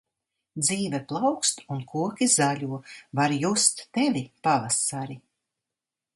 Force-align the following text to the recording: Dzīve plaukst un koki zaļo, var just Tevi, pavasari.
Dzīve 0.61 1.01
plaukst 1.11 1.61
un 1.75 1.83
koki 1.91 2.29
zaļo, 2.37 2.81
var 3.21 3.37
just 3.45 3.85
Tevi, 3.99 4.27
pavasari. 4.49 5.21